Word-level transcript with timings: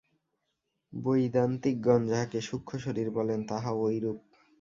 বৈদান্তিকগণ 0.93 2.01
যাহাকে 2.07 2.39
সূক্ষ্মশরীর 2.41 3.09
বলেন, 3.11 3.39
তাহাও 3.47 3.77
ঐরূপ। 3.85 4.19